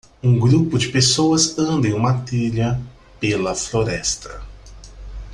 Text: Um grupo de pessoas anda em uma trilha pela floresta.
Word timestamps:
Um 0.23 0.39
grupo 0.39 0.79
de 0.79 0.87
pessoas 0.87 1.59
anda 1.59 1.87
em 1.87 1.93
uma 1.93 2.23
trilha 2.23 2.81
pela 3.19 3.53
floresta. 3.53 4.41